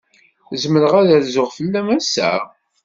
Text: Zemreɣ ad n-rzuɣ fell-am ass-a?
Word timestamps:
Zemreɣ 0.61 0.93
ad 1.01 1.05
n-rzuɣ 1.07 1.49
fell-am 1.57 1.87
ass-a? 1.97 2.31